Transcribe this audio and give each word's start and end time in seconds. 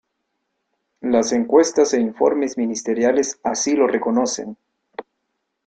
Las 1.01 1.31
encuestas 1.31 1.93
e 1.93 1.99
informes 2.01 2.57
ministeriales 2.57 3.39
así 3.43 3.75
lo 3.75 3.85
reconocen. 3.85 4.57